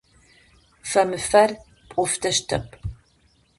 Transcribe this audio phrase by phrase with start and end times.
[0.89, 1.51] Фэмыфыр
[1.93, 2.67] пӏофтэщтэп.